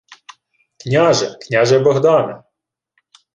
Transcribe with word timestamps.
—Княже!.. 0.79 1.37
Княже 1.41 1.79
Богдане!.. 1.79 2.43